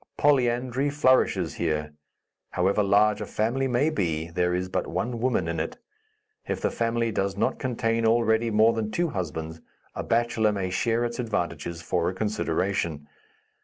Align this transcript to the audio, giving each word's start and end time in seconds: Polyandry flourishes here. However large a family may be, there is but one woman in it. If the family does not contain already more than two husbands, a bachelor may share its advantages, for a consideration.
Polyandry 0.17 0.89
flourishes 0.89 1.53
here. 1.57 1.93
However 2.49 2.81
large 2.81 3.21
a 3.21 3.27
family 3.27 3.67
may 3.67 3.91
be, 3.91 4.31
there 4.31 4.55
is 4.55 4.67
but 4.67 4.87
one 4.87 5.19
woman 5.19 5.47
in 5.47 5.59
it. 5.59 5.77
If 6.47 6.59
the 6.59 6.71
family 6.71 7.11
does 7.11 7.37
not 7.37 7.59
contain 7.59 8.03
already 8.07 8.49
more 8.49 8.73
than 8.73 8.89
two 8.89 9.09
husbands, 9.09 9.61
a 9.93 10.01
bachelor 10.03 10.51
may 10.53 10.71
share 10.71 11.05
its 11.05 11.19
advantages, 11.19 11.83
for 11.83 12.09
a 12.09 12.15
consideration. 12.15 13.05